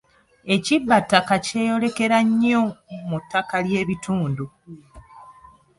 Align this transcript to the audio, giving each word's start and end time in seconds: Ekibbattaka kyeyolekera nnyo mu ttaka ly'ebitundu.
Ekibbattaka 0.55 1.35
kyeyolekera 1.45 2.17
nnyo 2.27 2.61
mu 3.09 3.17
ttaka 3.23 3.55
ly'ebitundu. 3.65 4.45